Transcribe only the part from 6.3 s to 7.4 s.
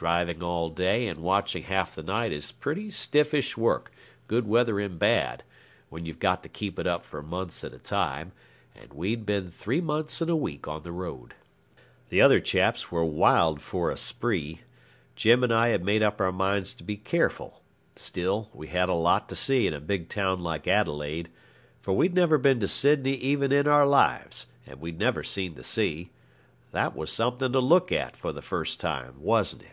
to keep it up for